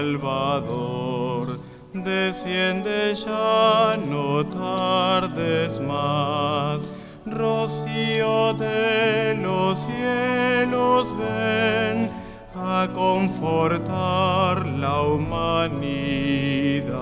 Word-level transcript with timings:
Salvador, 0.00 1.60
desciende 1.92 3.14
ya, 3.14 3.98
no 3.98 4.46
tardes 4.46 5.78
más. 5.78 6.88
Rocío 7.26 8.54
de 8.54 9.36
los 9.42 9.78
cielos 9.78 11.14
ven 11.18 12.08
a 12.54 12.88
confortar 12.94 14.64
la 14.64 15.02
humanidad. 15.02 16.94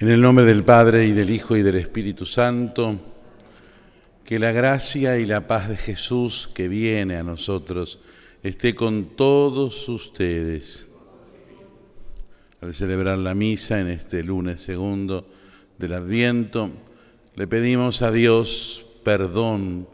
En 0.00 0.08
el 0.08 0.20
nombre 0.20 0.44
del 0.44 0.64
Padre 0.64 1.06
y 1.06 1.12
del 1.12 1.30
Hijo 1.30 1.56
y 1.56 1.62
del 1.62 1.76
Espíritu 1.76 2.26
Santo, 2.26 2.96
que 4.26 4.40
la 4.40 4.50
gracia 4.50 5.18
y 5.18 5.24
la 5.24 5.46
paz 5.46 5.68
de 5.68 5.76
Jesús 5.76 6.50
que 6.52 6.66
viene 6.66 7.16
a 7.16 7.22
nosotros 7.22 8.00
esté 8.42 8.74
con 8.74 9.16
todos 9.16 9.88
ustedes. 9.88 10.88
Al 12.60 12.74
celebrar 12.74 13.18
la 13.18 13.36
misa 13.36 13.80
en 13.80 13.86
este 13.86 14.24
lunes 14.24 14.60
segundo 14.60 15.28
del 15.78 15.92
Adviento, 15.92 16.70
le 17.36 17.46
pedimos 17.46 18.02
a 18.02 18.10
Dios 18.10 18.84
perdón 19.04 19.86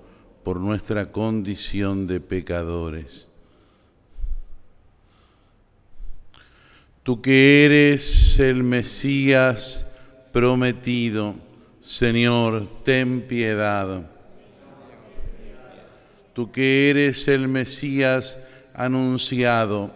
por 0.45 0.59
nuestra 0.61 1.13
condición 1.13 2.07
de 2.07 2.21
pecadores. 2.21 3.29
Tú 7.03 7.21
que 7.21 7.67
eres 7.67 8.39
el 8.39 8.63
Mesías, 8.63 9.95
prometido, 10.33 11.35
Señor, 11.83 12.83
ten 12.83 13.21
piedad. 13.23 14.12
Tú 16.33 16.51
que 16.51 16.91
eres 16.91 17.29
el 17.29 17.49
Mesías 17.49 18.39
anunciado, 18.75 19.91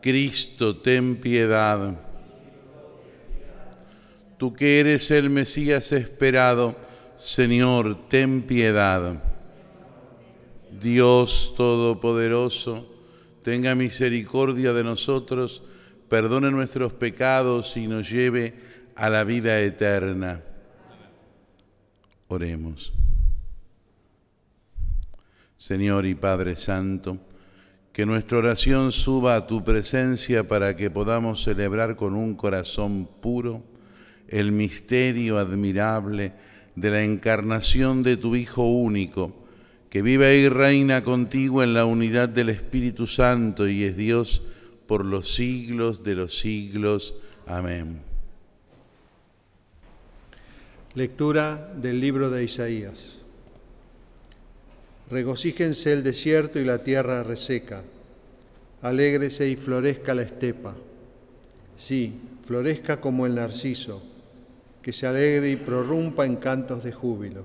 Cristo, 0.00 0.76
ten 0.76 1.16
piedad. 1.16 1.98
Tú 4.36 4.52
que 4.52 4.80
eres 4.80 5.10
el 5.10 5.30
Mesías 5.30 5.92
esperado, 5.92 6.76
Señor, 7.16 8.08
ten 8.08 8.42
piedad. 8.42 9.22
Dios 10.80 11.54
Todopoderoso, 11.56 12.86
tenga 13.42 13.74
misericordia 13.74 14.72
de 14.72 14.84
nosotros, 14.84 15.62
perdone 16.08 16.50
nuestros 16.50 16.92
pecados 16.92 17.76
y 17.76 17.86
nos 17.86 18.10
lleve 18.10 18.54
a 18.94 19.08
la 19.08 19.24
vida 19.24 19.58
eterna. 19.60 20.42
Oremos. 22.28 22.92
Señor 25.56 26.04
y 26.06 26.14
Padre 26.14 26.56
Santo, 26.56 27.18
que 27.92 28.04
nuestra 28.04 28.38
oración 28.38 28.92
suba 28.92 29.36
a 29.36 29.46
tu 29.46 29.64
presencia 29.64 30.46
para 30.46 30.76
que 30.76 30.90
podamos 30.90 31.42
celebrar 31.42 31.96
con 31.96 32.14
un 32.14 32.34
corazón 32.34 33.08
puro 33.20 33.62
el 34.28 34.52
misterio 34.52 35.38
admirable 35.38 36.32
de 36.74 36.90
la 36.90 37.02
encarnación 37.02 38.02
de 38.02 38.18
tu 38.18 38.36
Hijo 38.36 38.64
único, 38.64 39.34
que 39.88 40.02
vive 40.02 40.36
y 40.36 40.48
reina 40.48 41.02
contigo 41.02 41.62
en 41.62 41.72
la 41.72 41.86
unidad 41.86 42.28
del 42.28 42.50
Espíritu 42.50 43.06
Santo 43.06 43.66
y 43.66 43.84
es 43.84 43.96
Dios 43.96 44.42
por 44.86 45.04
los 45.04 45.34
siglos 45.34 46.04
de 46.04 46.16
los 46.16 46.38
siglos. 46.38 47.14
Amén. 47.46 48.00
Lectura 50.94 51.72
del 51.76 52.00
libro 52.00 52.28
de 52.28 52.44
Isaías. 52.44 53.20
Regocíjense 55.10 55.92
el 55.92 56.02
desierto 56.02 56.58
y 56.58 56.64
la 56.64 56.78
tierra 56.78 57.22
reseca. 57.22 57.82
Alégrese 58.82 59.48
y 59.48 59.56
florezca 59.56 60.14
la 60.14 60.22
estepa. 60.22 60.74
Sí, 61.76 62.20
florezca 62.44 63.00
como 63.00 63.26
el 63.26 63.34
narciso, 63.34 64.02
que 64.82 64.92
se 64.92 65.06
alegre 65.06 65.50
y 65.50 65.56
prorrumpa 65.56 66.26
en 66.26 66.36
cantos 66.36 66.84
de 66.84 66.92
júbilo. 66.92 67.44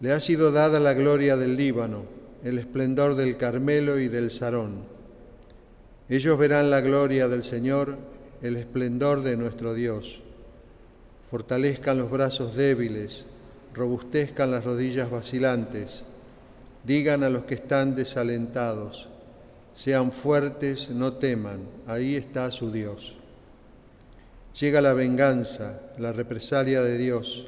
Le 0.00 0.12
ha 0.12 0.20
sido 0.20 0.52
dada 0.52 0.80
la 0.80 0.94
gloria 0.94 1.36
del 1.36 1.56
Líbano, 1.56 2.04
el 2.42 2.58
esplendor 2.58 3.14
del 3.14 3.36
Carmelo 3.36 3.98
y 3.98 4.08
del 4.08 4.30
Sarón. 4.30 4.84
Ellos 6.08 6.38
verán 6.38 6.70
la 6.70 6.80
gloria 6.80 7.28
del 7.28 7.42
Señor, 7.42 7.96
el 8.42 8.56
esplendor 8.56 9.22
de 9.22 9.36
nuestro 9.36 9.74
Dios 9.74 10.22
fortalezcan 11.30 11.96
los 11.96 12.10
brazos 12.10 12.56
débiles, 12.56 13.24
robustezcan 13.74 14.50
las 14.50 14.64
rodillas 14.64 15.10
vacilantes, 15.10 16.02
digan 16.84 17.22
a 17.24 17.30
los 17.30 17.44
que 17.44 17.54
están 17.54 17.94
desalentados, 17.94 19.08
sean 19.74 20.12
fuertes, 20.12 20.90
no 20.90 21.14
teman, 21.14 21.60
ahí 21.86 22.16
está 22.16 22.50
su 22.50 22.72
Dios. 22.72 23.16
Llega 24.58 24.80
la 24.80 24.92
venganza, 24.92 25.80
la 25.98 26.12
represalia 26.12 26.82
de 26.82 26.98
Dios, 26.98 27.46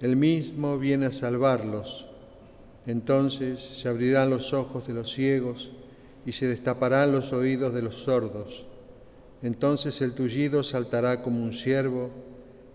Él 0.00 0.16
mismo 0.16 0.78
viene 0.78 1.06
a 1.06 1.12
salvarlos. 1.12 2.06
Entonces 2.86 3.60
se 3.60 3.88
abrirán 3.88 4.30
los 4.30 4.52
ojos 4.52 4.86
de 4.86 4.94
los 4.94 5.12
ciegos 5.12 5.72
y 6.24 6.32
se 6.32 6.46
destaparán 6.46 7.12
los 7.12 7.32
oídos 7.32 7.72
de 7.74 7.82
los 7.82 7.96
sordos. 7.96 8.66
Entonces 9.42 10.00
el 10.00 10.12
tullido 10.12 10.62
saltará 10.62 11.22
como 11.22 11.42
un 11.42 11.52
ciervo 11.52 12.10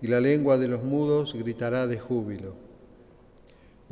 y 0.02 0.08
la 0.08 0.20
lengua 0.20 0.58
de 0.58 0.68
los 0.68 0.84
mudos 0.84 1.34
gritará 1.34 1.88
de 1.88 2.00
júbilo, 2.00 2.56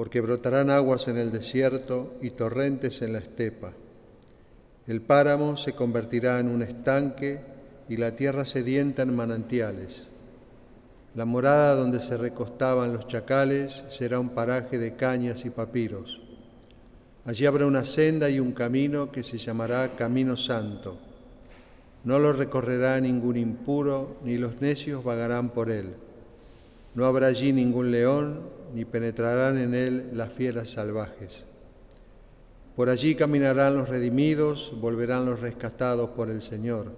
porque 0.02 0.20
brotarán 0.20 0.72
aguas 0.72 1.08
en 1.10 1.18
el 1.18 1.32
desierto 1.32 2.16
y 2.24 2.32
torrentes 2.32 3.04
en 3.04 3.14
la 3.14 3.20
estepa. 3.20 3.74
El 4.88 5.02
páramo 5.02 5.58
se 5.58 5.74
convertirá 5.74 6.40
en 6.40 6.48
un 6.48 6.64
estanque 6.64 7.40
y 7.88 7.98
la 7.98 8.16
tierra 8.16 8.44
sedienta 8.44 9.04
en 9.04 9.16
manantiales. 9.16 10.08
La 11.14 11.26
morada 11.26 11.76
donde 11.76 12.00
se 12.00 12.18
recostaban 12.18 12.94
los 12.94 13.06
chacales 13.06 13.84
será 13.90 14.20
un 14.20 14.30
paraje 14.30 14.80
de 14.80 14.96
cañas 14.96 15.46
y 15.46 15.52
papiros. 15.52 16.20
Allí 17.26 17.46
habrá 17.46 17.68
una 17.68 17.86
senda 17.86 18.28
y 18.28 18.40
un 18.40 18.54
camino 18.54 19.12
que 19.12 19.22
se 19.22 19.38
llamará 19.38 19.96
Camino 19.96 20.36
Santo 20.36 20.98
no 22.04 22.18
lo 22.18 22.34
recorrerá 22.34 23.00
ningún 23.00 23.38
impuro, 23.38 24.18
ni 24.24 24.38
los 24.38 24.60
necios 24.60 25.04
vagarán 25.04 25.50
por 25.50 25.70
él. 25.70 25.94
No 26.94 27.06
habrá 27.06 27.28
allí 27.28 27.54
ningún 27.54 27.92
león, 27.92 28.50
ni 28.74 28.86
penetrarán 28.86 29.58
en 29.58 29.74
él 29.74 30.10
las 30.14 30.32
fieras 30.32 30.72
salvajes. 30.72 31.46
Por 32.76 32.90
allí 32.90 33.16
caminarán 33.16 33.76
los 33.76 33.90
redimidos, 33.90 34.74
volverán 34.80 35.26
los 35.26 35.40
rescatados 35.40 36.10
por 36.12 36.30
el 36.30 36.42
Señor, 36.42 36.92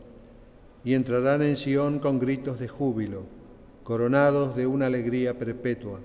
y 0.83 0.93
entrarán 0.93 1.41
en 1.41 1.57
Sión 1.57 1.99
con 1.99 2.19
gritos 2.19 2.59
de 2.59 2.67
júbilo, 2.67 3.23
coronados 3.83 4.55
de 4.55 4.67
una 4.67 4.87
alegría 4.87 5.37
perpetua. 5.37 5.99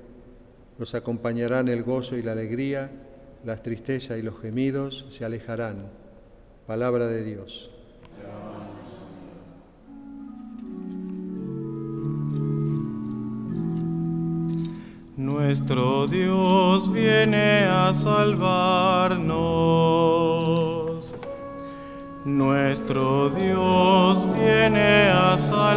Los 0.79 0.95
acompañarán 0.95 1.69
el 1.69 1.83
gozo 1.83 2.17
y 2.17 2.23
la 2.23 2.33
alegría, 2.33 2.91
las 3.45 3.63
tristezas 3.63 4.19
y 4.19 4.23
los 4.23 4.41
gemidos 4.41 5.07
se 5.11 5.25
alejarán. 5.25 5.91
Palabra 6.67 7.07
de 7.07 7.25
Dios. 7.25 7.78
Nuestro 15.41 16.09
Dios 16.09 16.93
viene 16.93 17.63
a 17.63 17.95
salvarnos. 17.95 19.29
Nuestro 22.25 23.31
Dios 23.31 24.27
viene 24.35 25.11
a 25.11 25.39
salvarnos. 25.39 25.71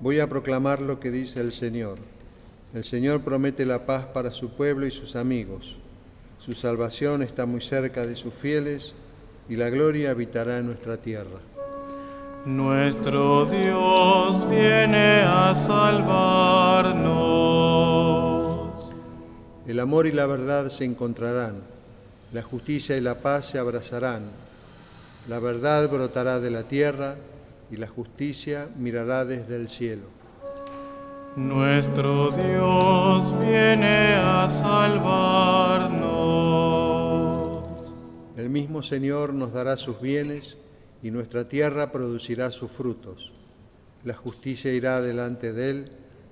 Voy 0.00 0.20
a 0.20 0.28
proclamar 0.28 0.80
lo 0.80 1.00
que 1.00 1.10
dice 1.10 1.40
el 1.40 1.50
Señor. 1.50 1.98
El 2.72 2.84
Señor 2.84 3.22
promete 3.22 3.66
la 3.66 3.84
paz 3.84 4.04
para 4.04 4.30
su 4.30 4.50
pueblo 4.50 4.86
y 4.86 4.92
sus 4.92 5.16
amigos. 5.16 5.76
Su 6.38 6.54
salvación 6.54 7.20
está 7.20 7.46
muy 7.46 7.62
cerca 7.62 8.06
de 8.06 8.14
sus 8.14 8.32
fieles 8.32 8.94
y 9.48 9.56
la 9.56 9.70
gloria 9.70 10.12
habitará 10.12 10.58
en 10.58 10.66
nuestra 10.66 10.98
tierra. 10.98 11.40
Nuestro 12.44 13.46
Dios 13.46 14.50
viene 14.50 15.22
a 15.24 15.54
salvarnos. 15.54 17.12
El 19.64 19.78
amor 19.78 20.08
y 20.08 20.12
la 20.12 20.26
verdad 20.26 20.68
se 20.68 20.84
encontrarán, 20.84 21.62
la 22.32 22.42
justicia 22.42 22.96
y 22.96 23.00
la 23.00 23.20
paz 23.20 23.46
se 23.46 23.60
abrazarán. 23.60 24.24
La 25.28 25.38
verdad 25.38 25.88
brotará 25.88 26.40
de 26.40 26.50
la 26.50 26.64
tierra 26.64 27.14
y 27.70 27.76
la 27.76 27.86
justicia 27.86 28.68
mirará 28.76 29.24
desde 29.24 29.54
el 29.54 29.68
cielo. 29.68 30.08
Nuestro 31.36 32.32
Dios 32.32 33.38
viene 33.38 34.14
a 34.16 34.50
salvarnos. 34.50 36.02
El 38.36 38.50
mismo 38.50 38.82
Señor 38.82 39.32
nos 39.32 39.52
dará 39.52 39.76
sus 39.76 40.00
bienes 40.00 40.56
y 41.02 41.10
nuestra 41.10 41.48
tierra 41.48 41.90
producirá 41.90 42.50
sus 42.50 42.70
frutos. 42.70 43.32
La 44.04 44.14
justicia 44.14 44.72
irá 44.72 45.00
delante 45.00 45.52
de 45.52 45.70
él 45.70 45.84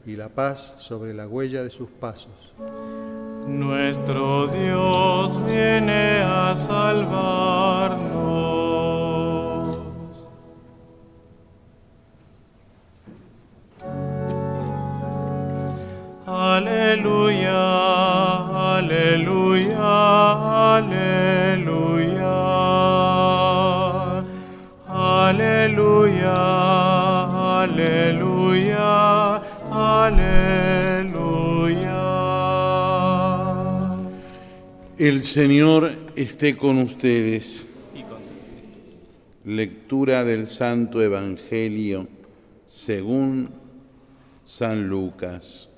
y 0.07 0.17
la 0.17 0.29
paz 0.29 0.77
sobre 0.79 1.13
la 1.15 1.29
huella 1.29 1.63
de 1.63 1.71
sus 1.71 1.91
pasos. 1.91 2.55
Nuestro 3.47 4.47
Dios 4.49 5.45
viene 5.47 6.23
a 6.23 6.57
salvarnos. 6.57 8.40
Aleluya, 25.71 27.63
aleluya, 27.63 29.37
aleluya. 29.71 30.41
El 34.99 35.23
Señor 35.23 35.93
esté 36.17 36.57
con 36.57 36.79
ustedes. 36.79 37.67
Lectura 39.45 40.25
del 40.25 40.49
Santo 40.49 41.01
Evangelio 41.01 42.09
según 42.67 43.51
San 44.43 44.89
Lucas. 44.89 45.69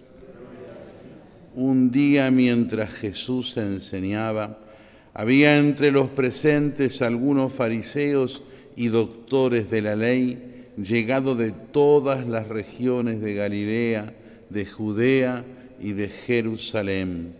Un 1.54 1.90
día 1.90 2.30
mientras 2.30 2.88
Jesús 2.92 3.58
enseñaba, 3.58 4.58
había 5.12 5.58
entre 5.58 5.90
los 5.90 6.08
presentes 6.08 7.02
algunos 7.02 7.52
fariseos 7.52 8.42
y 8.76 8.88
doctores 8.88 9.70
de 9.70 9.82
la 9.82 9.96
ley, 9.96 10.70
llegado 10.76 11.34
de 11.34 11.52
todas 11.52 12.26
las 12.26 12.48
regiones 12.48 13.20
de 13.20 13.34
Galilea, 13.34 14.14
de 14.50 14.66
Judea 14.66 15.44
y 15.80 15.92
de 15.92 16.08
Jerusalén. 16.08 17.34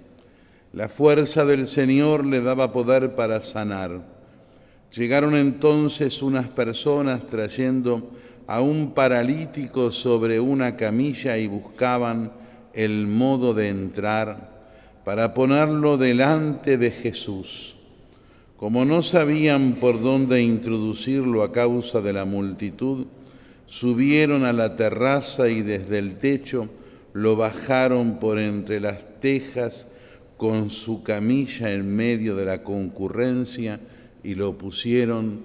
La 0.73 0.89
fuerza 0.89 1.45
del 1.45 1.67
Señor 1.67 2.25
le 2.25 2.41
daba 2.41 2.73
poder 2.73 3.15
para 3.15 3.41
sanar. 3.41 4.03
Llegaron 4.95 5.35
entonces 5.35 6.23
unas 6.23 6.49
personas 6.49 7.27
trayendo 7.27 8.11
a 8.47 8.61
un 8.61 8.93
paralítico 8.93 9.91
sobre 9.91 10.41
una 10.41 10.77
camilla 10.77 11.39
y 11.39 11.47
buscaban 11.47 12.33
el 12.75 13.07
modo 13.07 13.55
de 13.55 13.69
entrar 13.69 14.51
para 15.05 15.35
ponerlo 15.35 15.97
delante 15.97 16.79
de 16.79 16.91
Jesús. 16.91 17.77
Como 18.63 18.85
no 18.85 19.03
sabían 19.03 19.79
por 19.81 20.01
dónde 20.01 20.41
introducirlo 20.41 21.43
a 21.43 21.51
causa 21.51 22.01
de 22.01 22.13
la 22.13 22.25
multitud, 22.25 23.07
subieron 23.67 24.45
a 24.45 24.53
la 24.53 24.77
terraza 24.77 25.49
y 25.49 25.63
desde 25.63 25.99
el 25.99 26.17
techo 26.17 26.69
lo 27.13 27.35
bajaron 27.35 28.21
por 28.21 28.39
entre 28.39 28.79
las 28.79 29.19
tejas 29.19 29.89
con 30.37 30.71
su 30.71 31.03
camilla 31.03 31.73
en 31.73 31.93
medio 31.93 32.37
de 32.37 32.45
la 32.45 32.63
concurrencia 32.63 33.81
y 34.23 34.37
lo 34.37 34.57
pusieron 34.57 35.41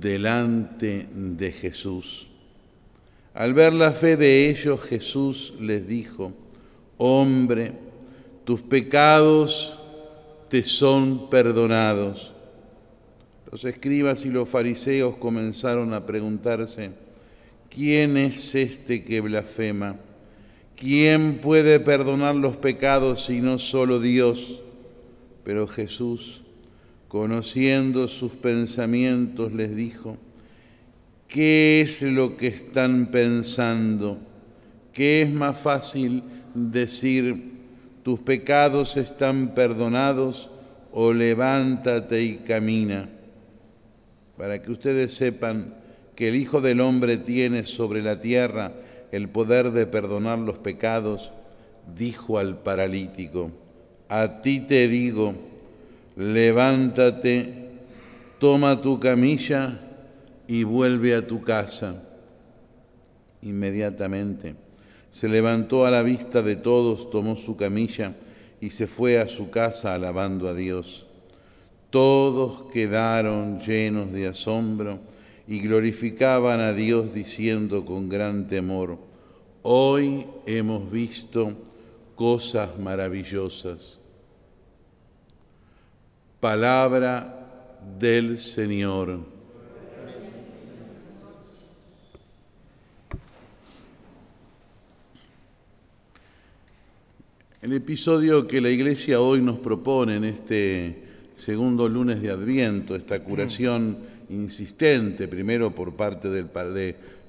delante 0.00 1.06
de 1.14 1.52
Jesús. 1.52 2.26
Al 3.34 3.54
ver 3.54 3.74
la 3.74 3.92
fe 3.92 4.16
de 4.16 4.50
ellos, 4.50 4.80
Jesús 4.80 5.54
les 5.60 5.86
dijo, 5.86 6.32
hombre, 6.98 7.74
tus 8.42 8.60
pecados 8.62 9.78
te 10.48 10.64
son 10.64 11.30
perdonados. 11.30 12.32
Los 13.56 13.64
escribas 13.64 14.26
y 14.26 14.28
los 14.28 14.50
fariseos 14.50 15.16
comenzaron 15.16 15.94
a 15.94 16.04
preguntarse, 16.04 16.90
¿quién 17.70 18.18
es 18.18 18.54
este 18.54 19.02
que 19.02 19.22
blasfema? 19.22 19.96
¿Quién 20.76 21.38
puede 21.38 21.80
perdonar 21.80 22.34
los 22.34 22.58
pecados 22.58 23.24
si 23.24 23.40
no 23.40 23.56
solo 23.56 23.98
Dios? 23.98 24.62
Pero 25.42 25.66
Jesús, 25.66 26.42
conociendo 27.08 28.08
sus 28.08 28.32
pensamientos, 28.32 29.54
les 29.54 29.74
dijo, 29.74 30.18
¿qué 31.26 31.80
es 31.80 32.02
lo 32.02 32.36
que 32.36 32.48
están 32.48 33.10
pensando? 33.10 34.18
¿Qué 34.92 35.22
es 35.22 35.30
más 35.32 35.58
fácil 35.58 36.22
decir, 36.54 37.52
tus 38.02 38.20
pecados 38.20 38.98
están 38.98 39.54
perdonados 39.54 40.50
o 40.92 41.14
levántate 41.14 42.22
y 42.22 42.36
camina? 42.36 43.15
Para 44.36 44.60
que 44.60 44.70
ustedes 44.70 45.14
sepan 45.14 45.74
que 46.14 46.28
el 46.28 46.36
Hijo 46.36 46.60
del 46.60 46.80
Hombre 46.80 47.16
tiene 47.16 47.64
sobre 47.64 48.02
la 48.02 48.20
tierra 48.20 48.72
el 49.12 49.28
poder 49.28 49.70
de 49.70 49.86
perdonar 49.86 50.38
los 50.38 50.58
pecados, 50.58 51.32
dijo 51.96 52.38
al 52.38 52.58
paralítico, 52.58 53.52
a 54.08 54.40
ti 54.40 54.60
te 54.60 54.88
digo, 54.88 55.34
levántate, 56.16 57.70
toma 58.38 58.80
tu 58.80 58.98
camilla 58.98 59.80
y 60.46 60.64
vuelve 60.64 61.14
a 61.14 61.26
tu 61.26 61.42
casa. 61.42 62.02
Inmediatamente 63.42 64.56
se 65.10 65.28
levantó 65.28 65.86
a 65.86 65.90
la 65.90 66.02
vista 66.02 66.42
de 66.42 66.56
todos, 66.56 67.08
tomó 67.10 67.36
su 67.36 67.56
camilla 67.56 68.14
y 68.60 68.68
se 68.68 68.86
fue 68.86 69.18
a 69.18 69.26
su 69.26 69.50
casa 69.50 69.94
alabando 69.94 70.46
a 70.46 70.54
Dios. 70.54 71.06
Todos 71.96 72.70
quedaron 72.70 73.58
llenos 73.58 74.12
de 74.12 74.26
asombro 74.26 75.00
y 75.48 75.60
glorificaban 75.60 76.60
a 76.60 76.74
Dios 76.74 77.14
diciendo 77.14 77.86
con 77.86 78.10
gran 78.10 78.48
temor, 78.48 78.98
hoy 79.62 80.26
hemos 80.44 80.90
visto 80.92 81.56
cosas 82.14 82.78
maravillosas. 82.78 83.98
Palabra 86.38 87.78
del 87.98 88.36
Señor. 88.36 89.20
El 97.62 97.72
episodio 97.72 98.46
que 98.46 98.60
la 98.60 98.68
Iglesia 98.68 99.18
hoy 99.18 99.40
nos 99.40 99.56
propone 99.56 100.16
en 100.16 100.24
este 100.24 101.05
segundo 101.36 101.86
lunes 101.88 102.22
de 102.22 102.30
Adviento, 102.30 102.96
esta 102.96 103.22
curación 103.22 103.98
insistente, 104.30 105.28
primero 105.28 105.70
por 105.74 105.94
parte 105.94 106.30
del 106.30 106.46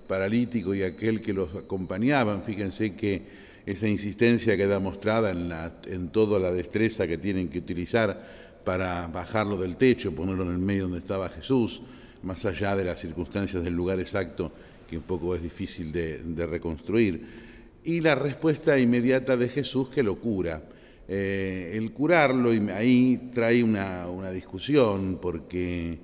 paralítico 0.08 0.74
y 0.74 0.82
aquel 0.82 1.22
que 1.22 1.34
los 1.34 1.54
acompañaban, 1.56 2.42
fíjense 2.42 2.96
que 2.96 3.22
esa 3.66 3.88
insistencia 3.88 4.56
queda 4.56 4.80
mostrada 4.80 5.30
en, 5.30 5.50
la, 5.50 5.74
en 5.86 6.08
toda 6.08 6.40
la 6.40 6.54
destreza 6.54 7.06
que 7.06 7.18
tienen 7.18 7.50
que 7.50 7.60
utilizar 7.60 8.48
para 8.64 9.08
bajarlo 9.08 9.58
del 9.58 9.76
techo, 9.76 10.16
ponerlo 10.16 10.46
en 10.46 10.52
el 10.52 10.58
medio 10.58 10.84
donde 10.84 11.00
estaba 11.00 11.28
Jesús, 11.28 11.82
más 12.24 12.46
allá 12.46 12.78
de 12.78 12.86
las 12.86 13.00
circunstancias 13.00 13.62
del 13.62 13.76
lugar 13.76 14.00
exacto, 14.00 14.54
que 14.90 14.98
un 14.98 15.04
poco 15.04 15.36
es 15.36 15.44
difícil 15.44 15.92
de, 15.92 16.20
de 16.20 16.48
reconstruir. 16.48 17.48
Y 17.84 18.00
la 18.00 18.16
respuesta 18.16 18.80
inmediata 18.80 19.36
de 19.36 19.50
Jesús 19.50 19.90
que 19.90 20.02
lo 20.02 20.16
cura. 20.16 20.64
Eh, 21.10 21.72
el 21.76 21.94
curarlo 21.94 22.50
ahí 22.74 23.30
trae 23.34 23.64
una, 23.64 24.06
discusión 24.32 25.20
porque 25.22 25.98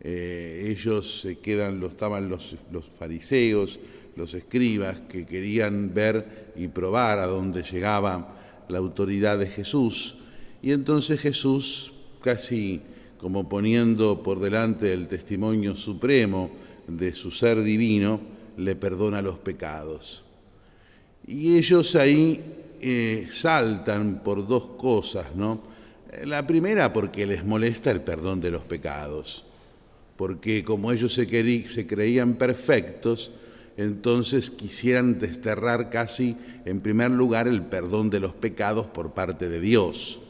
eh, 0.00 0.66
ellos 0.70 1.22
se 1.22 1.38
quedan, 1.40 1.80
lo 1.80 1.88
estaban 1.88 2.28
los, 2.28 2.56
los, 2.70 2.84
fariseos, 2.84 3.80
los 4.14 4.34
escribas 4.34 5.00
que 5.08 5.26
querían 5.26 5.92
ver 5.92 6.52
y 6.54 6.68
probar 6.68 7.18
a 7.18 7.26
dónde 7.26 7.62
llegaba 7.62 8.64
la 8.68 8.78
autoridad 8.78 9.38
de 9.38 9.46
Jesús. 9.46 10.18
Y 10.62 10.72
entonces 10.72 11.20
Jesús, 11.20 11.92
casi 12.22 12.80
como 13.18 13.48
poniendo 13.48 14.22
por 14.22 14.38
delante 14.38 14.92
el 14.92 15.08
testimonio 15.08 15.74
supremo 15.74 16.50
de 16.86 17.12
su 17.12 17.30
ser 17.30 17.62
divino, 17.62 18.20
le 18.56 18.76
perdona 18.76 19.20
los 19.22 19.38
pecados. 19.38 20.22
Y 21.26 21.56
ellos 21.56 21.96
ahí 21.96 22.40
eh, 22.86 23.28
saltan 23.30 24.20
por 24.22 24.46
dos 24.46 24.66
cosas, 24.76 25.34
¿no? 25.34 25.58
La 26.26 26.46
primera 26.46 26.92
porque 26.92 27.24
les 27.24 27.42
molesta 27.42 27.90
el 27.90 28.02
perdón 28.02 28.42
de 28.42 28.50
los 28.50 28.62
pecados, 28.62 29.46
porque 30.18 30.62
como 30.62 30.92
ellos 30.92 31.14
se, 31.14 31.26
se 31.66 31.86
creían 31.86 32.34
perfectos, 32.34 33.32
entonces 33.78 34.50
quisieran 34.50 35.18
desterrar 35.18 35.88
casi 35.88 36.36
en 36.66 36.82
primer 36.82 37.10
lugar 37.10 37.48
el 37.48 37.62
perdón 37.62 38.10
de 38.10 38.20
los 38.20 38.34
pecados 38.34 38.84
por 38.84 39.12
parte 39.12 39.48
de 39.48 39.60
Dios, 39.60 40.20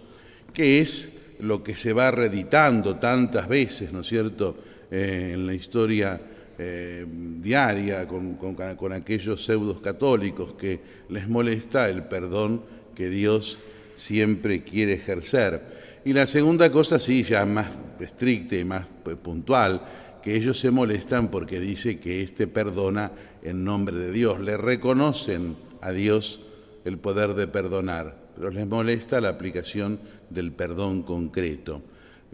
que 0.52 0.80
es 0.80 1.34
lo 1.40 1.64
que 1.64 1.75
se 1.75 1.92
va 1.92 2.12
reeditando 2.12 2.99
tantas 3.00 3.49
veces, 3.49 3.92
¿no 3.92 4.02
es 4.02 4.06
cierto?, 4.06 4.56
eh, 4.92 5.32
en 5.34 5.44
la 5.44 5.54
historia 5.54 6.20
eh, 6.58 7.04
diaria 7.08 8.06
con, 8.06 8.34
con, 8.34 8.92
aquellos 8.92 9.44
pseudos 9.44 9.80
católicos 9.80 10.54
que 10.54 10.80
les 11.08 11.28
molesta 11.28 11.88
el 11.88 12.04
perdón 12.04 12.62
que 12.94 13.08
Dios 13.08 13.58
siempre 13.94 14.62
quiere 14.62 14.94
ejercer. 14.94 15.75
Y 16.04 16.12
la 16.12 16.26
segunda 16.26 16.70
cosa, 16.70 16.99
sí, 16.99 17.23
ya 17.23 17.44
más 17.46 17.66
estricta 17.99 18.56
y 18.56 18.64
más 18.64 18.87
puntual, 19.23 19.82
que 20.23 20.37
ellos 20.37 20.58
se 20.58 20.70
molestan 20.70 21.30
porque 21.30 21.61
dice 21.61 21.99
que 21.99 22.23
éste 22.23 22.46
perdona 22.46 23.12
en 23.42 23.64
nombre 23.64 23.96
de 23.96 24.11
Dios. 24.11 24.40
Le 24.40 24.56
reconocen 24.56 25.56
a 25.80 25.90
Dios 25.90 26.40
el 26.84 26.99
poder 26.99 27.34
de 27.34 27.46
perdonar, 27.46 28.16
pero 28.34 28.50
les 28.50 28.66
molesta 28.66 29.20
la 29.20 29.30
aplicación 29.30 29.99
del 30.30 30.52
perdón 30.52 31.02
concreto. 31.02 31.82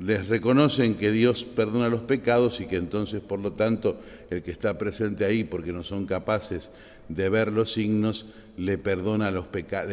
Les 0.01 0.29
reconocen 0.29 0.95
que 0.95 1.13
Dios 1.13 1.45
perdona 1.45 1.91
los 1.91 2.01
pecados 2.01 2.61
y 2.63 2.65
que 2.65 2.77
entonces, 2.77 3.21
por 3.21 3.39
lo 3.39 3.53
tanto, 3.53 4.01
el 4.31 4.43
que 4.43 4.51
está 4.51 4.79
presente 4.79 5.27
ahí, 5.27 5.45
porque 5.45 5.75
no 5.75 5.83
son 5.83 6.07
capaces 6.07 6.71
de 7.11 7.29
ver 7.29 7.53
los 7.53 7.75
signos, 7.75 8.25
le 8.57 8.79
perdona 8.79 9.31
los 9.31 9.47
pecados, 9.47 9.93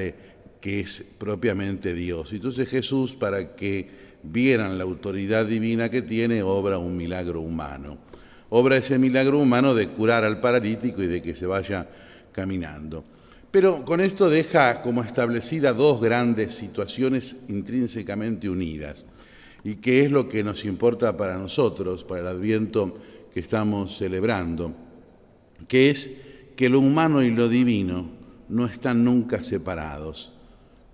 que 0.62 0.80
es 0.80 1.06
propiamente 1.18 1.94
Dios. 1.94 2.32
Entonces 2.32 2.70
Jesús, 2.70 3.16
para 3.16 3.54
que 3.58 3.90
vieran 4.24 4.78
la 4.78 4.86
autoridad 4.86 5.46
divina 5.46 5.90
que 5.90 6.02
tiene, 6.02 6.42
obra 6.42 6.78
un 6.78 6.96
milagro 6.96 7.42
humano. 7.42 7.98
Obra 8.50 8.78
ese 8.78 8.98
milagro 8.98 9.40
humano 9.40 9.76
de 9.76 9.90
curar 9.90 10.24
al 10.24 10.40
paralítico 10.40 11.04
y 11.04 11.08
de 11.08 11.22
que 11.22 11.36
se 11.36 11.46
vaya 11.46 11.86
caminando. 12.32 13.04
Pero 13.52 13.84
con 13.84 14.00
esto 14.00 14.30
deja 14.30 14.82
como 14.82 15.04
establecida 15.04 15.74
dos 15.74 16.00
grandes 16.00 16.54
situaciones 16.54 17.36
intrínsecamente 17.50 18.50
unidas 18.50 19.06
y 19.68 19.76
que 19.76 20.06
es 20.06 20.12
lo 20.12 20.30
que 20.30 20.46
nos 20.46 20.64
importa 20.64 21.18
para 21.18 21.36
nosotros, 21.36 22.06
para 22.06 22.22
el 22.22 22.28
adviento 22.28 22.98
que 23.34 23.42
estamos 23.42 23.98
celebrando, 23.98 24.74
que 25.68 25.90
es 25.90 26.22
que 26.56 26.70
lo 26.70 26.80
humano 26.80 27.22
y 27.22 27.32
lo 27.32 27.50
divino 27.50 28.10
no 28.48 28.66
están 28.66 29.04
nunca 29.04 29.42
separados, 29.42 30.32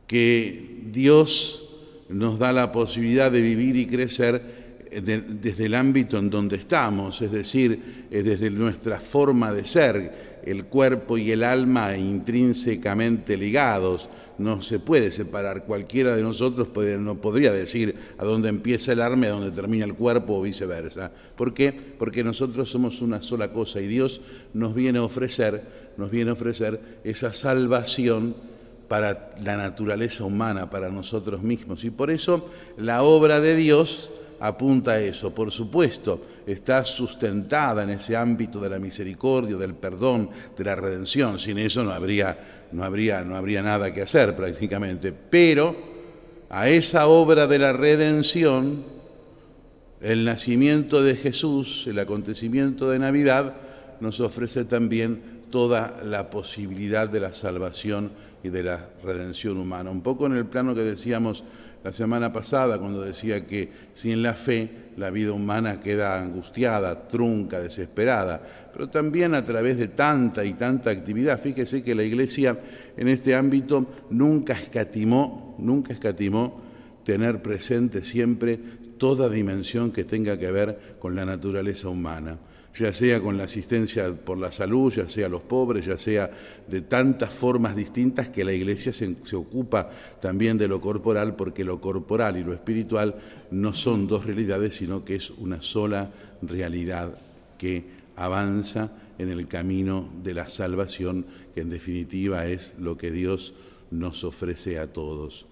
que 0.08 0.82
Dios 0.92 1.70
nos 2.10 2.40
da 2.40 2.52
la 2.52 2.72
posibilidad 2.72 3.32
de 3.32 3.44
vivir 3.44 3.76
y 3.76 3.86
crecer 3.86 4.90
desde 4.92 5.66
el 5.68 5.76
ámbito 5.76 6.18
en 6.18 6.32
donde 6.32 6.56
estamos, 6.56 7.22
es 7.22 7.32
decir, 7.32 8.08
desde 8.10 8.50
nuestra 8.50 9.00
forma 9.00 9.54
de 9.54 9.66
ser, 9.66 10.33
el 10.46 10.66
cuerpo 10.66 11.18
y 11.18 11.32
el 11.32 11.44
alma 11.44 11.96
intrínsecamente 11.98 13.38
ligados. 13.38 14.10
No 14.38 14.62
se 14.62 14.80
puede 14.80 15.12
separar. 15.12 15.66
Cualquiera 15.66 16.16
de 16.16 16.22
nosotros 16.22 16.68
no 17.00 17.16
podría 17.16 17.52
decir 17.52 17.96
a 18.18 18.26
dónde 18.26 18.50
empieza 18.50 18.92
el 18.92 19.02
alma 19.02 19.26
y 19.26 19.30
a 19.30 19.34
dónde 19.34 19.52
termina 19.52 19.86
el 19.86 19.94
cuerpo 19.94 20.38
o 20.38 20.42
viceversa. 20.42 21.12
¿Por 21.36 21.54
qué? 21.54 21.72
Porque 21.72 22.24
nosotros 22.24 22.70
somos 22.70 23.02
una 23.02 23.22
sola 23.22 23.52
cosa 23.52 23.80
y 23.80 23.88
Dios 23.88 24.22
nos 24.54 24.74
viene 24.74 25.00
a 25.00 25.04
ofrecer, 25.04 25.62
nos 25.98 26.12
viene 26.12 26.32
a 26.32 26.34
ofrecer 26.34 26.80
esa 27.04 27.34
salvación 27.34 28.36
para 28.88 29.32
la 29.42 29.58
naturaleza 29.58 30.24
humana, 30.24 30.70
para 30.70 30.90
nosotros 30.90 31.42
mismos. 31.42 31.84
Y 31.84 31.90
por 31.90 32.12
eso 32.12 32.50
la 32.78 33.04
obra 33.04 33.40
de 33.40 33.56
Dios 33.56 34.10
apunta 34.44 34.92
a 34.92 35.00
eso. 35.00 35.34
Por 35.34 35.52
supuesto, 35.52 36.22
está 36.46 36.84
sustentada 36.84 37.84
en 37.84 37.92
ese 37.92 38.18
ámbito 38.18 38.60
de 38.60 38.70
la 38.70 38.78
misericordia, 38.78 39.56
del 39.56 39.74
perdón, 39.74 40.30
de 40.56 40.64
la 40.66 40.76
redención. 40.76 41.40
Sin 41.40 41.58
eso 41.58 41.84
no 41.84 41.92
habría, 41.92 42.68
no 42.74 42.84
habría, 42.84 43.24
no 43.24 43.38
habría 43.38 43.62
nada 43.62 43.94
que 43.94 44.02
hacer 44.02 44.36
prácticamente. 44.36 45.14
Pero 45.14 45.74
a 46.50 46.68
esa 46.68 47.08
obra 47.08 47.48
de 47.48 47.58
la 47.58 47.72
redención, 47.72 48.84
el 50.02 50.26
nacimiento 50.26 51.02
de 51.02 51.16
Jesús, 51.16 51.88
el 51.88 52.00
acontecimiento 52.00 52.90
de 52.90 53.00
Navidad, 53.00 53.54
nos 54.02 54.20
ofrece 54.20 54.66
también 54.66 55.44
toda 55.52 56.02
la 56.04 56.30
posibilidad 56.30 57.08
de 57.08 57.22
la 57.22 57.32
salvación 57.32 58.12
y 58.44 58.50
de 58.50 58.64
la 58.64 58.90
redención 59.06 59.58
humana. 59.58 59.90
Un 59.90 60.02
poco 60.02 60.26
en 60.26 60.34
el 60.34 60.46
plano 60.48 60.76
que 60.76 60.82
decíamos 60.82 61.46
la 61.84 61.92
semana 61.92 62.32
pasada 62.32 62.80
cuando 62.80 63.02
decía 63.02 63.46
que 63.46 63.70
sin 63.94 64.24
la 64.24 64.34
fe 64.34 64.70
la 64.98 65.10
vida 65.10 65.34
humana 65.34 65.82
queda 65.82 66.22
angustiada, 66.22 67.08
trunca, 67.08 67.60
desesperada, 67.60 68.42
pero 68.72 68.90
también 68.90 69.36
a 69.36 69.44
través 69.44 69.78
de 69.78 69.90
tanta 69.90 70.46
y 70.46 70.54
tanta 70.54 70.92
actividad. 70.92 71.42
Fíjese 71.42 71.84
que 71.84 71.96
la 71.96 72.04
Iglesia 72.04 72.60
en 72.96 73.08
este 73.08 73.36
ámbito 73.36 73.86
nunca 74.10 74.54
escatimó, 74.54 75.56
nunca 75.60 75.94
escatimó 75.94 76.62
tener 77.04 77.42
presente 77.42 78.02
siempre 78.04 78.58
toda 78.98 79.28
dimensión 79.30 79.92
que 79.92 80.04
tenga 80.04 80.40
que 80.40 80.52
ver 80.52 80.96
con 81.00 81.16
la 81.16 81.26
naturaleza 81.26 81.90
humana 81.90 82.38
ya 82.76 82.92
sea 82.92 83.22
con 83.22 83.38
la 83.38 83.44
asistencia 83.44 84.12
por 84.14 84.38
la 84.38 84.52
salud, 84.52 84.92
ya 84.92 85.08
sea 85.08 85.30
los 85.30 85.42
pobres, 85.42 85.86
ya 85.86 85.98
sea 85.98 86.32
de 86.68 86.82
tantas 86.82 87.32
formas 87.32 87.76
distintas 87.76 88.30
que 88.30 88.44
la 88.44 88.52
Iglesia 88.52 88.92
se, 88.92 89.36
ocupa 89.36 89.92
también 90.20 90.58
de 90.58 90.68
lo 90.68 90.82
corporal, 90.82 91.36
porque 91.36 91.64
lo 91.64 91.80
corporal 91.80 92.38
y 92.38 92.44
lo 92.44 92.54
espiritual 92.54 93.16
no 93.52 93.74
son 93.74 94.08
dos 94.08 94.26
realidades, 94.26 94.76
sino 94.76 95.06
que 95.06 95.16
es 95.16 95.30
una 95.30 95.62
sola 95.62 96.12
realidad 96.42 97.16
que 97.60 97.86
avanza 98.16 98.92
en 99.20 99.30
el 99.30 99.48
camino 99.48 100.10
de 100.24 100.34
la 100.34 100.48
salvación, 100.48 101.26
que 101.54 101.62
en 101.62 101.70
definitiva 101.70 102.48
es 102.48 102.80
lo 102.80 102.98
que 102.98 103.12
Dios 103.12 103.54
nos 103.92 104.24
ofrece 104.24 104.80
a 104.80 104.92
todos. 104.92 105.46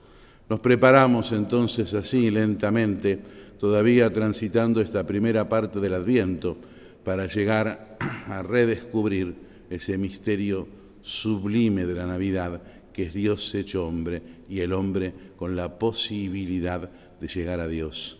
Nos 0.49 0.59
preparamos 0.59 1.31
entonces 1.31 1.93
así 1.93 2.31
lentamente, 2.31 3.19
todavía 3.59 4.09
transitando 4.09 4.81
esta 4.81 5.05
primera 5.05 5.47
parte 5.47 5.79
del 5.79 5.93
Adviento, 5.93 6.57
para 7.03 7.27
llegar 7.27 7.97
a 8.27 8.41
redescubrir 8.43 9.35
ese 9.69 9.97
misterio 9.97 10.67
sublime 11.01 11.85
de 11.85 11.95
la 11.95 12.05
Navidad, 12.05 12.61
que 12.93 13.03
es 13.03 13.13
Dios 13.13 13.53
hecho 13.55 13.87
hombre 13.87 14.21
y 14.49 14.59
el 14.59 14.73
hombre 14.73 15.13
con 15.37 15.55
la 15.55 15.79
posibilidad 15.79 16.89
de 17.19 17.27
llegar 17.27 17.59
a 17.59 17.67
Dios. 17.67 18.17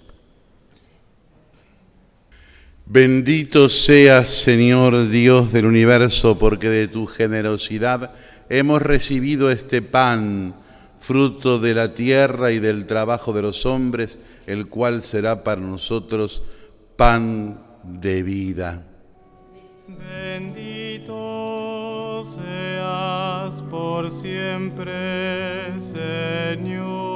Bendito 2.85 3.69
seas, 3.69 4.29
Señor 4.29 5.09
Dios 5.09 5.53
del 5.53 5.65
universo, 5.65 6.37
porque 6.37 6.69
de 6.69 6.87
tu 6.87 7.05
generosidad 7.05 8.13
hemos 8.49 8.81
recibido 8.81 9.51
este 9.51 9.81
pan, 9.81 10.55
fruto 10.99 11.57
de 11.59 11.73
la 11.73 11.93
tierra 11.93 12.51
y 12.51 12.59
del 12.59 12.85
trabajo 12.85 13.33
de 13.33 13.41
los 13.41 13.65
hombres, 13.65 14.19
el 14.45 14.67
cual 14.67 15.01
será 15.03 15.43
para 15.43 15.61
nosotros 15.61 16.43
pan 16.95 17.70
de 17.83 18.23
vida. 18.23 18.85
Bendito 19.87 21.11
seas 22.25 23.61
por 23.63 24.09
siempre, 24.11 25.79
Señor. 25.79 27.11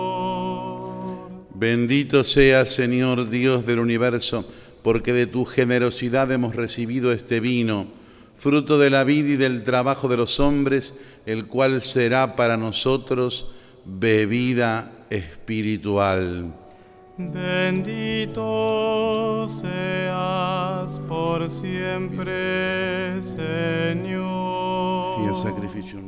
Bendito 1.54 2.24
seas, 2.24 2.70
Señor 2.70 3.30
Dios 3.30 3.66
del 3.66 3.80
universo, 3.80 4.46
porque 4.84 5.14
de 5.14 5.26
tu 5.26 5.46
generosidad 5.46 6.32
hemos 6.32 6.56
recibido 6.56 7.12
este 7.12 7.40
vino, 7.40 7.88
fruto 8.36 8.78
de 8.78 8.90
la 8.90 9.04
vida 9.06 9.30
y 9.30 9.38
del 9.38 9.64
trabajo 9.64 10.10
de 10.10 10.18
los 10.18 10.40
hombres, 10.40 11.00
el 11.26 11.48
cual 11.48 11.82
será 11.82 12.36
para 12.36 12.58
nosotros 12.58 13.52
bebida 13.86 14.92
espiritual. 15.10 16.54
Bendito 17.18 18.42
seas 19.48 21.00
por 21.08 21.50
siempre, 21.50 23.22
Señor. 23.22 25.22
Fia 25.22 25.34
sacrificio 25.34 26.05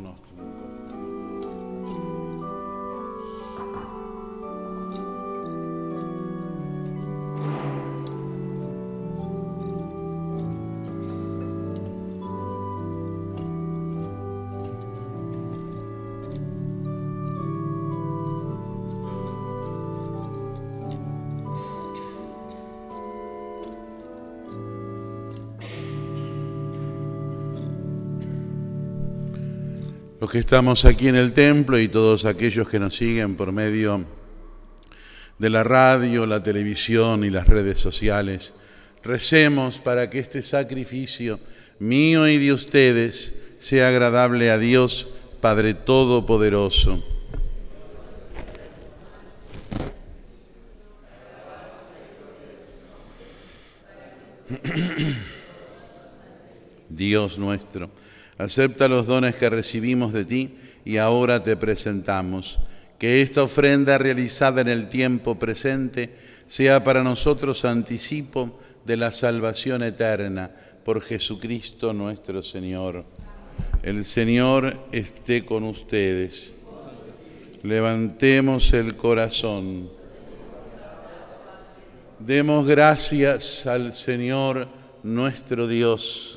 Que 30.31 30.39
estamos 30.39 30.83
aquí 30.83 31.07
en 31.07 31.15
el 31.15 31.31
templo 31.31 31.79
y 31.79 31.87
todos 31.87 32.25
aquellos 32.25 32.67
que 32.67 32.79
nos 32.79 32.95
siguen 32.95 33.37
por 33.37 33.53
medio 33.53 34.03
de 35.37 35.49
la 35.49 35.63
radio, 35.63 36.25
la 36.25 36.43
televisión 36.43 37.23
y 37.23 37.29
las 37.29 37.47
redes 37.47 37.79
sociales, 37.79 38.55
recemos 39.03 39.79
para 39.79 40.09
que 40.09 40.19
este 40.19 40.41
sacrificio 40.41 41.39
mío 41.79 42.27
y 42.27 42.39
de 42.39 42.51
ustedes 42.51 43.39
sea 43.57 43.87
agradable 43.87 44.51
a 44.51 44.57
Dios 44.57 45.07
Padre 45.39 45.75
Todopoderoso. 45.75 47.01
Dios 56.89 57.39
nuestro 57.39 57.89
Acepta 58.37 58.87
los 58.87 59.07
dones 59.07 59.35
que 59.35 59.49
recibimos 59.49 60.13
de 60.13 60.25
ti 60.25 60.55
y 60.85 60.97
ahora 60.97 61.43
te 61.43 61.57
presentamos. 61.57 62.59
Que 62.99 63.21
esta 63.21 63.43
ofrenda 63.43 63.97
realizada 63.97 64.61
en 64.61 64.67
el 64.67 64.89
tiempo 64.89 65.37
presente 65.37 66.11
sea 66.47 66.83
para 66.83 67.03
nosotros 67.03 67.65
anticipo 67.65 68.59
de 68.85 68.97
la 68.97 69.11
salvación 69.11 69.83
eterna 69.83 70.49
por 70.85 71.01
Jesucristo 71.01 71.93
nuestro 71.93 72.41
Señor. 72.41 73.03
El 73.83 74.05
Señor 74.05 74.87
esté 74.91 75.45
con 75.45 75.63
ustedes. 75.63 76.55
Levantemos 77.63 78.71
el 78.73 78.95
corazón. 78.95 79.89
Demos 82.19 82.65
gracias 82.65 83.67
al 83.67 83.91
Señor 83.91 84.67
nuestro 85.03 85.67
Dios. 85.67 86.36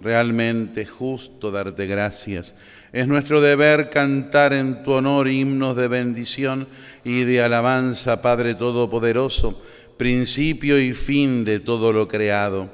Realmente 0.00 0.86
justo 0.86 1.50
darte 1.50 1.86
gracias. 1.86 2.54
Es 2.92 3.06
nuestro 3.06 3.40
deber 3.40 3.90
cantar 3.90 4.52
en 4.52 4.82
tu 4.82 4.92
honor 4.92 5.28
himnos 5.28 5.76
de 5.76 5.88
bendición 5.88 6.66
y 7.04 7.22
de 7.24 7.42
alabanza, 7.42 8.22
Padre 8.22 8.54
Todopoderoso, 8.54 9.62
principio 9.96 10.80
y 10.80 10.94
fin 10.94 11.44
de 11.44 11.60
todo 11.60 11.92
lo 11.92 12.08
creado. 12.08 12.68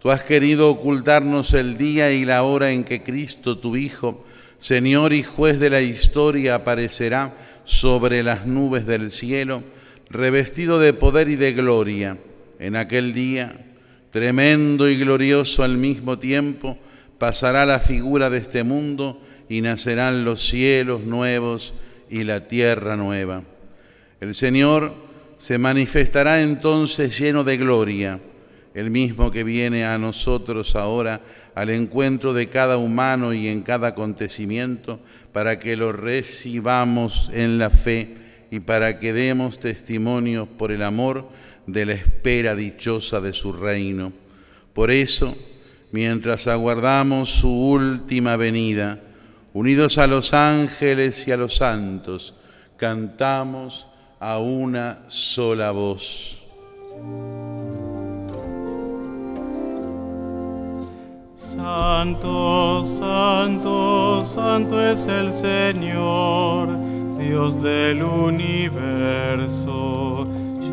Tú 0.00 0.10
has 0.10 0.22
querido 0.22 0.68
ocultarnos 0.68 1.54
el 1.54 1.78
día 1.78 2.12
y 2.12 2.24
la 2.24 2.42
hora 2.42 2.70
en 2.70 2.84
que 2.84 3.02
Cristo, 3.02 3.58
tu 3.58 3.76
Hijo, 3.76 4.24
Señor 4.58 5.12
y 5.12 5.22
juez 5.22 5.58
de 5.58 5.70
la 5.70 5.80
historia, 5.80 6.56
aparecerá 6.56 7.34
sobre 7.64 8.22
las 8.22 8.46
nubes 8.46 8.86
del 8.86 9.10
cielo 9.10 9.62
revestido 10.10 10.78
de 10.78 10.92
poder 10.92 11.28
y 11.28 11.36
de 11.36 11.52
gloria. 11.52 12.18
En 12.58 12.76
aquel 12.76 13.12
día, 13.12 13.75
tremendo 14.16 14.88
y 14.88 14.96
glorioso 14.96 15.62
al 15.62 15.76
mismo 15.76 16.18
tiempo, 16.18 16.78
pasará 17.18 17.66
la 17.66 17.80
figura 17.80 18.30
de 18.30 18.38
este 18.38 18.64
mundo 18.64 19.20
y 19.46 19.60
nacerán 19.60 20.24
los 20.24 20.40
cielos 20.48 21.02
nuevos 21.02 21.74
y 22.08 22.24
la 22.24 22.48
tierra 22.48 22.96
nueva. 22.96 23.42
El 24.22 24.32
Señor 24.32 24.94
se 25.36 25.58
manifestará 25.58 26.40
entonces 26.40 27.18
lleno 27.18 27.44
de 27.44 27.58
gloria, 27.58 28.18
el 28.72 28.90
mismo 28.90 29.30
que 29.30 29.44
viene 29.44 29.84
a 29.84 29.98
nosotros 29.98 30.76
ahora 30.76 31.20
al 31.54 31.68
encuentro 31.68 32.32
de 32.32 32.48
cada 32.48 32.78
humano 32.78 33.34
y 33.34 33.48
en 33.48 33.60
cada 33.60 33.88
acontecimiento, 33.88 34.98
para 35.34 35.58
que 35.58 35.76
lo 35.76 35.92
recibamos 35.92 37.30
en 37.34 37.58
la 37.58 37.68
fe 37.68 38.14
y 38.50 38.60
para 38.60 38.98
que 38.98 39.12
demos 39.12 39.60
testimonio 39.60 40.46
por 40.46 40.72
el 40.72 40.84
amor 40.84 41.28
de 41.66 41.86
la 41.86 41.92
espera 41.94 42.54
dichosa 42.54 43.20
de 43.20 43.32
su 43.32 43.52
reino. 43.52 44.12
Por 44.72 44.90
eso, 44.90 45.34
mientras 45.92 46.46
aguardamos 46.46 47.30
su 47.30 47.50
última 47.50 48.36
venida, 48.36 49.00
unidos 49.52 49.98
a 49.98 50.06
los 50.06 50.34
ángeles 50.34 51.26
y 51.26 51.32
a 51.32 51.36
los 51.36 51.56
santos, 51.56 52.34
cantamos 52.76 53.88
a 54.20 54.38
una 54.38 55.08
sola 55.08 55.70
voz. 55.70 56.42
Santo, 61.34 62.84
santo, 62.84 64.24
santo 64.24 64.80
es 64.86 65.06
el 65.06 65.32
Señor 65.32 66.68
Dios 67.18 67.62
del 67.62 68.02
universo. 68.02 68.96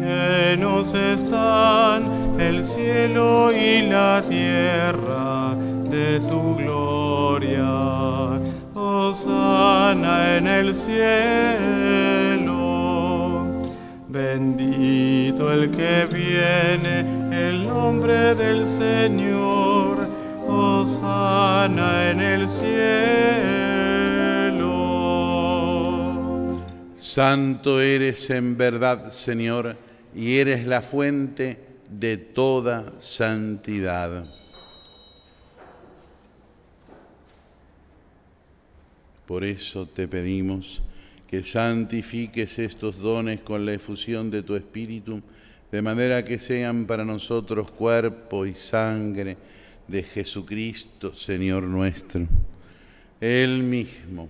Llenos 0.04 0.94
están 0.94 2.04
el 2.38 2.66
cielo 2.66 3.54
y 3.54 3.84
la 3.84 4.22
tierra 4.28 5.56
de 5.90 6.20
tu 6.20 6.58
gloria. 6.58 7.64
Osana 8.74 10.36
en 10.36 10.48
el 10.48 10.76
cielo. 10.76 12.52
Bendito 14.10 15.54
el 15.54 15.72
que 15.72 16.06
viene, 16.12 17.00
el 17.32 17.66
nombre 17.66 18.36
del 18.36 18.68
Señor. 18.68 20.06
Osana 20.46 22.10
en 22.12 22.20
el 22.20 22.50
cielo. 22.50 22.74
Santo 26.94 27.80
eres 27.80 28.30
en 28.32 28.58
verdad, 28.58 29.12
Señor, 29.12 29.78
y 30.16 30.38
eres 30.38 30.66
la 30.66 30.82
fuente 30.82 31.58
de 31.90 32.18
toda 32.18 33.00
santidad. 33.00 34.26
Por 39.26 39.44
eso 39.44 39.88
te 39.88 40.08
pedimos 40.08 40.82
que 41.28 41.44
santifiques 41.44 42.60
estos 42.60 43.00
dones 43.00 43.40
con 43.40 43.66
la 43.66 43.74
efusión 43.74 44.30
de 44.30 44.44
tu 44.44 44.56
Espíritu, 44.56 45.22
de 45.72 45.82
manera 45.82 46.24
que 46.24 46.38
sean 46.38 46.86
para 46.86 47.04
nosotros 47.04 47.72
cuerpo 47.72 48.46
y 48.46 48.54
sangre 48.54 49.38
de 49.88 50.04
Jesucristo, 50.04 51.16
Señor 51.16 51.64
nuestro. 51.64 52.28
Él 53.20 53.64
mismo 53.64 54.30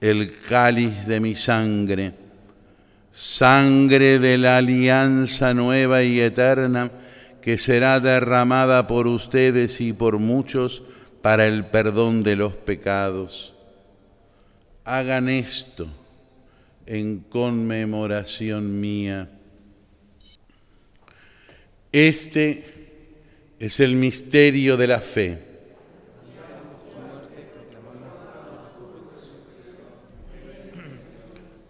el 0.00 0.32
cáliz 0.48 1.06
de 1.06 1.20
mi 1.20 1.36
sangre, 1.36 2.12
sangre 3.12 4.18
de 4.18 4.38
la 4.38 4.58
alianza 4.58 5.54
nueva 5.54 6.02
y 6.02 6.20
eterna 6.20 6.90
que 7.40 7.58
será 7.58 8.00
derramada 8.00 8.86
por 8.86 9.06
ustedes 9.06 9.80
y 9.80 9.92
por 9.92 10.18
muchos 10.18 10.82
para 11.22 11.46
el 11.46 11.66
perdón 11.66 12.22
de 12.22 12.36
los 12.36 12.54
pecados. 12.54 13.54
Hagan 14.84 15.28
esto 15.28 15.88
en 16.86 17.20
conmemoración 17.20 18.80
mía. 18.80 19.28
Este 21.92 22.76
es 23.58 23.80
el 23.80 23.96
misterio 23.96 24.76
de 24.76 24.86
la 24.86 25.00
fe. 25.00 25.55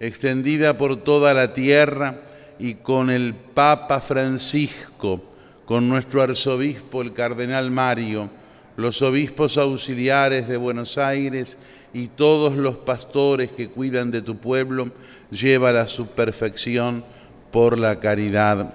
extendida 0.00 0.76
por 0.76 0.96
toda 0.96 1.34
la 1.34 1.52
tierra 1.52 2.20
y 2.58 2.74
con 2.74 3.10
el 3.10 3.34
Papa 3.34 4.00
Francisco, 4.00 5.22
con 5.64 5.88
nuestro 5.88 6.22
arzobispo, 6.22 7.02
el 7.02 7.12
cardenal 7.12 7.70
Mario, 7.70 8.30
los 8.76 9.02
obispos 9.02 9.58
auxiliares 9.58 10.48
de 10.48 10.56
Buenos 10.56 10.98
Aires 10.98 11.58
y 11.92 12.08
todos 12.08 12.56
los 12.56 12.76
pastores 12.76 13.50
que 13.50 13.68
cuidan 13.68 14.10
de 14.10 14.22
tu 14.22 14.36
pueblo, 14.36 14.90
lleva 15.30 15.70
a 15.80 15.88
su 15.88 16.06
perfección 16.06 17.04
por 17.50 17.78
la 17.78 17.98
caridad. 17.98 18.74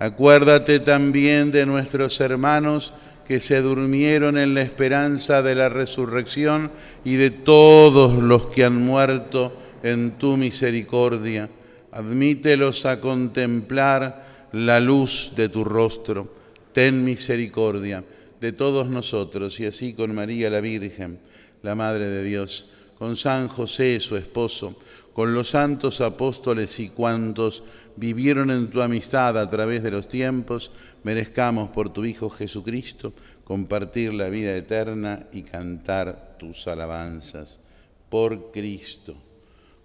Acuérdate 0.00 0.80
también 0.80 1.50
de 1.50 1.66
nuestros 1.66 2.20
hermanos 2.20 2.92
que 3.26 3.40
se 3.40 3.60
durmieron 3.60 4.38
en 4.38 4.54
la 4.54 4.62
esperanza 4.62 5.42
de 5.42 5.54
la 5.54 5.68
resurrección 5.68 6.70
y 7.04 7.16
de 7.16 7.30
todos 7.30 8.22
los 8.22 8.46
que 8.46 8.64
han 8.64 8.84
muerto 8.84 9.52
en 9.82 10.12
tu 10.18 10.36
misericordia. 10.36 11.48
Admítelos 11.92 12.84
a 12.86 13.00
contemplar 13.00 14.48
la 14.52 14.80
luz 14.80 15.32
de 15.36 15.48
tu 15.48 15.64
rostro. 15.64 16.34
Ten 16.72 17.04
misericordia 17.04 18.04
de 18.40 18.52
todos 18.52 18.88
nosotros 18.88 19.58
y 19.60 19.66
así 19.66 19.94
con 19.94 20.14
María 20.14 20.50
la 20.50 20.60
Virgen, 20.60 21.18
la 21.62 21.74
Madre 21.74 22.08
de 22.08 22.22
Dios, 22.22 22.70
con 22.98 23.16
San 23.16 23.48
José, 23.48 24.00
su 24.00 24.16
esposo, 24.16 24.76
con 25.12 25.34
los 25.34 25.50
santos 25.50 26.00
apóstoles 26.00 26.78
y 26.78 26.90
cuantos 26.90 27.62
vivieron 27.96 28.50
en 28.50 28.68
tu 28.68 28.80
amistad 28.80 29.36
a 29.38 29.50
través 29.50 29.82
de 29.82 29.90
los 29.90 30.08
tiempos, 30.08 30.70
merezcamos 31.02 31.70
por 31.70 31.92
tu 31.92 32.04
Hijo 32.04 32.30
Jesucristo 32.30 33.12
compartir 33.44 34.14
la 34.14 34.28
vida 34.28 34.54
eterna 34.56 35.26
y 35.32 35.42
cantar 35.42 36.36
tus 36.38 36.68
alabanzas. 36.68 37.58
Por 38.08 38.52
Cristo, 38.52 39.16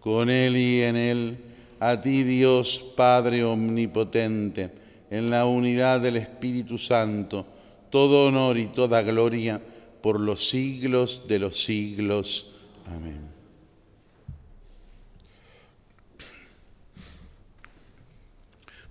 con 0.04 0.30
Él 0.30 0.58
y 0.58 0.82
en 0.82 0.98
Él, 0.98 1.38
a 1.80 2.02
ti 2.02 2.24
Dios 2.24 2.84
Padre 2.98 3.46
Omnipotente, 3.46 4.70
en 5.10 5.30
la 5.30 5.46
unidad 5.46 6.02
del 6.02 6.18
Espíritu 6.18 6.78
Santo, 6.78 7.46
todo 7.90 8.28
honor 8.28 8.58
y 8.58 8.66
toda 8.66 9.02
gloria 9.02 9.62
por 10.02 10.20
los 10.20 10.50
siglos 10.50 11.22
de 11.26 11.40
los 11.40 11.64
siglos. 11.64 12.52
Amén. 12.86 13.22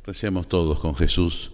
Recemos 0.07 0.49
todos 0.49 0.81
con 0.81 0.95
Jesús, 0.95 1.51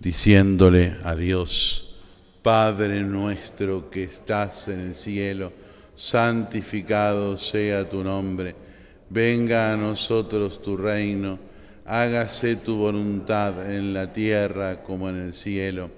diciéndole 0.00 0.96
a 1.04 1.14
Dios, 1.14 1.98
Padre 2.40 3.02
nuestro 3.02 3.90
que 3.90 4.04
estás 4.04 4.68
en 4.68 4.80
el 4.80 4.94
cielo, 4.94 5.52
santificado 5.94 7.36
sea 7.36 7.86
tu 7.88 8.02
nombre, 8.02 8.63
venga 9.10 9.72
a 9.72 9.76
nosotros 9.76 10.62
tu 10.62 10.76
reino, 10.76 11.38
hágase 11.84 12.56
tu 12.56 12.76
voluntad 12.76 13.70
en 13.70 13.94
la 13.94 14.12
tierra 14.12 14.82
como 14.82 15.08
en 15.08 15.16
el 15.16 15.34
cielo. 15.34 15.90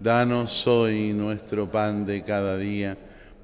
Danos 0.00 0.66
hoy 0.66 1.12
nuestro 1.12 1.70
pan 1.70 2.04
de 2.04 2.22
cada 2.24 2.56
día, 2.56 2.96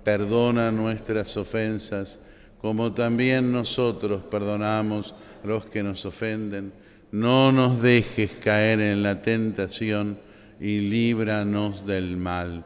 perdona 0.05 0.71
nuestras 0.71 1.37
ofensas, 1.37 2.21
como 2.61 2.93
también 2.93 3.53
nosotros 3.53 4.23
perdonamos 4.31 5.15
a 5.45 5.47
los 5.47 5.67
que 5.67 5.83
nos 5.83 6.05
ofenden 6.05 6.73
no 7.13 7.51
nos 7.51 7.83
dejes 7.83 8.33
caer 8.33 8.79
en 8.79 9.03
la 9.03 9.21
tentación 9.21 10.19
y 10.61 10.79
líbranos 10.81 11.85
del 11.85 12.17
mal. 12.17 12.65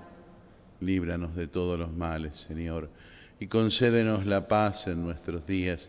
Líbranos 0.81 1.35
de 1.35 1.47
todos 1.47 1.79
los 1.79 1.93
males, 1.95 2.37
Señor, 2.37 2.91
y 3.41 3.47
concédenos 3.47 4.27
la 4.27 4.47
paz 4.47 4.87
en 4.87 5.03
nuestros 5.03 5.47
días, 5.47 5.89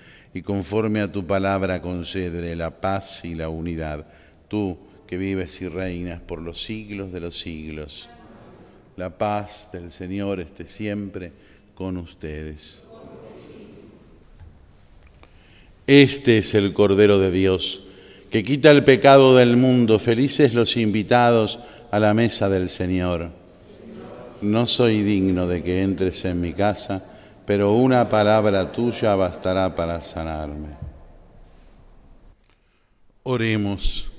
Y 0.33 0.41
conforme 0.41 1.01
a 1.01 1.11
tu 1.11 1.25
palabra 1.25 1.81
concédele 1.81 2.55
la 2.55 2.81
paz 2.81 3.25
y 3.25 3.35
la 3.35 3.49
unidad. 3.49 4.05
Tú 4.47 4.77
que 5.07 5.17
vives 5.17 5.61
y 5.61 5.67
reinas 5.67 6.21
por 6.21 6.41
los 6.41 6.63
siglos 6.63 7.11
de 7.11 7.19
los 7.19 7.37
siglos. 7.37 8.07
La 8.95 9.17
paz 9.17 9.69
del 9.73 9.91
Señor 9.91 10.39
esté 10.39 10.67
siempre 10.67 11.31
con 11.75 11.97
ustedes. 11.97 12.83
Este 15.87 16.37
es 16.37 16.53
el 16.53 16.71
Cordero 16.73 17.19
de 17.19 17.31
Dios 17.31 17.87
que 18.29 18.43
quita 18.43 18.71
el 18.71 18.85
pecado 18.85 19.35
del 19.35 19.57
mundo. 19.57 19.99
Felices 19.99 20.53
los 20.53 20.77
invitados 20.77 21.59
a 21.91 21.99
la 21.99 22.13
mesa 22.13 22.47
del 22.47 22.69
Señor. 22.69 23.29
No 24.41 24.65
soy 24.65 25.01
digno 25.03 25.47
de 25.47 25.61
que 25.61 25.81
entres 25.81 26.23
en 26.23 26.39
mi 26.39 26.53
casa, 26.53 27.10
pero 27.51 27.73
una 27.73 28.07
palabra 28.07 28.71
tuya 28.71 29.13
bastará 29.13 29.75
para 29.75 30.01
sanarme. 30.01 30.69
Oremos. 33.23 34.09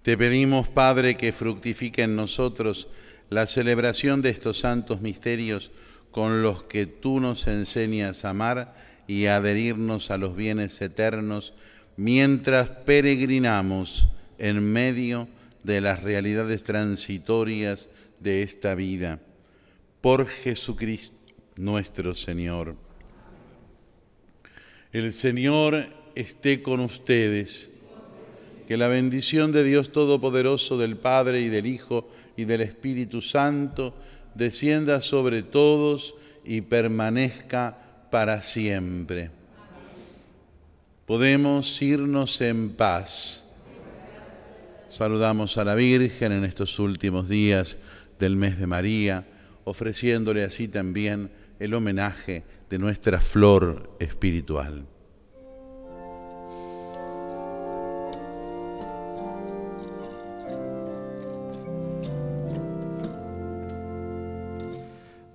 Te 0.00 0.16
pedimos, 0.16 0.68
Padre, 0.68 1.14
que 1.18 1.34
fructifique 1.34 2.04
en 2.04 2.16
nosotros 2.16 2.88
la 3.28 3.46
celebración 3.46 4.22
de 4.22 4.30
estos 4.30 4.60
santos 4.60 5.02
misterios 5.02 5.72
con 6.10 6.40
los 6.40 6.62
que 6.62 6.86
tú 6.86 7.20
nos 7.20 7.48
enseñas 7.48 8.24
a 8.24 8.30
amar 8.30 8.74
y 9.06 9.26
adherirnos 9.26 10.10
a 10.10 10.16
los 10.16 10.34
bienes 10.34 10.80
eternos 10.80 11.52
mientras 11.98 12.70
peregrinamos 12.70 14.08
en 14.38 14.64
medio 14.72 15.28
de 15.64 15.82
las 15.82 16.02
realidades 16.02 16.62
transitorias 16.62 17.90
de 18.20 18.42
esta 18.42 18.74
vida. 18.74 19.20
Por 20.00 20.26
Jesucristo 20.26 21.16
nuestro 21.56 22.14
Señor. 22.14 22.76
El 24.92 25.12
Señor 25.12 25.86
esté 26.14 26.62
con 26.62 26.80
ustedes. 26.80 27.70
Que 28.68 28.76
la 28.76 28.88
bendición 28.88 29.52
de 29.52 29.62
Dios 29.62 29.92
Todopoderoso, 29.92 30.76
del 30.76 30.96
Padre 30.96 31.40
y 31.40 31.48
del 31.48 31.66
Hijo 31.66 32.08
y 32.36 32.44
del 32.46 32.62
Espíritu 32.62 33.20
Santo, 33.20 33.94
descienda 34.34 35.00
sobre 35.00 35.42
todos 35.42 36.16
y 36.44 36.62
permanezca 36.62 37.78
para 38.10 38.42
siempre. 38.42 39.30
Podemos 41.06 41.80
irnos 41.80 42.40
en 42.40 42.70
paz. 42.70 43.52
Saludamos 44.88 45.56
a 45.58 45.64
la 45.64 45.76
Virgen 45.76 46.32
en 46.32 46.44
estos 46.44 46.80
últimos 46.80 47.28
días 47.28 47.78
del 48.18 48.36
mes 48.36 48.58
de 48.58 48.66
María, 48.66 49.26
ofreciéndole 49.64 50.44
así 50.44 50.68
también 50.68 51.30
el 51.58 51.74
homenaje 51.74 52.44
de 52.70 52.78
nuestra 52.78 53.20
flor 53.20 53.96
espiritual. 53.98 54.86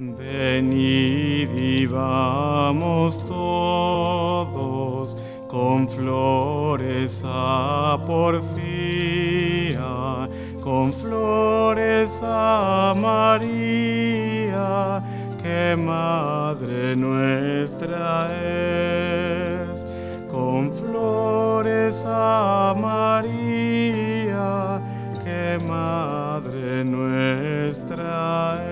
Venid 0.04 1.50
y 1.56 1.86
vamos 1.86 3.24
todos 3.28 5.16
con 5.48 5.88
flores 5.88 7.22
a 7.24 8.02
porfía, 8.08 9.01
con 10.72 10.94
flores 10.94 12.22
a 12.24 12.94
María, 12.96 15.04
que 15.44 15.76
Madre 15.76 16.96
nuestra 16.96 18.30
es. 18.32 19.86
Con 20.32 20.72
flores 20.72 22.06
a 22.08 22.74
María, 22.80 24.80
que 25.26 25.60
Madre 25.68 26.86
nuestra 26.86 28.64
es. 28.64 28.71